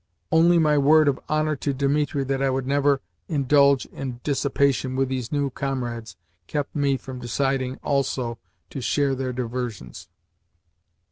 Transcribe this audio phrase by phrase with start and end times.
[0.31, 5.09] Only my word of honour to Dimitri that I would never indulge in dissipation with
[5.09, 6.15] these new comrades
[6.47, 8.39] kept me from deciding also
[8.71, 10.09] to share their diversions.